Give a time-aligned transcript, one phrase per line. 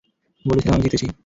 [0.45, 1.07] বলেছিলাম আমি জিতেছি।